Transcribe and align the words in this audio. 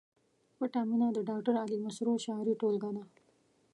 پټه 0.57 0.81
مینه 0.89 1.07
د 1.13 1.19
ډاکټر 1.29 1.55
علي 1.63 1.77
مسرور 1.85 2.17
شعري 2.25 2.53
ټولګه 2.61 2.89
ده 2.95 3.03